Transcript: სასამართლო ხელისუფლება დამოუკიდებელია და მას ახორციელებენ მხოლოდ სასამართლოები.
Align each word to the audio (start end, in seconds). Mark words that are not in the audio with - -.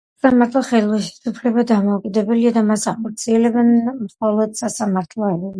სასამართლო 0.21 0.61
ხელისუფლება 0.69 1.65
დამოუკიდებელია 1.73 2.53
და 2.57 2.65
მას 2.71 2.89
ახორციელებენ 2.95 3.73
მხოლოდ 3.95 4.61
სასამართლოები. 4.65 5.49